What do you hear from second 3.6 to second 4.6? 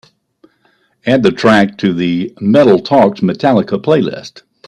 playlist.